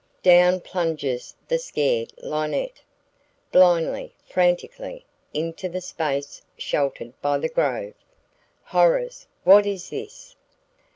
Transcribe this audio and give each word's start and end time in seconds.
Down 0.23 0.61
plunges 0.61 1.35
the 1.47 1.59
scared 1.59 2.11
linnet, 2.17 2.81
blindly, 3.51 4.15
frantically, 4.25 5.05
into 5.31 5.69
the 5.69 5.79
space 5.79 6.41
sheltered 6.57 7.13
by 7.21 7.37
the 7.37 7.47
grove! 7.49 7.93
[Page 7.93 8.05
97] 8.63 8.63
Horrors! 8.63 9.27
What 9.43 9.67
is 9.67 9.91
this? 9.91 10.35